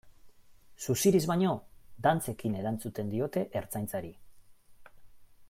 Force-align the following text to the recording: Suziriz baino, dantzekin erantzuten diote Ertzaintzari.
Suziriz 0.85 1.21
baino, 1.31 1.51
dantzekin 2.07 2.57
erantzuten 2.63 3.13
diote 3.13 3.45
Ertzaintzari. 3.61 4.13